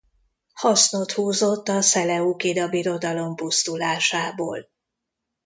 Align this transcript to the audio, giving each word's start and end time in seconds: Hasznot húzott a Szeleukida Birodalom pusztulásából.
Hasznot 0.53 1.11
húzott 1.11 1.67
a 1.67 1.81
Szeleukida 1.81 2.67
Birodalom 2.69 3.35
pusztulásából. 3.35 4.69